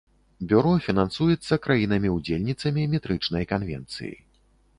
[0.51, 4.13] Бюро фінансуецца краінамі-удзельніцамі метрычнай канвенцыі.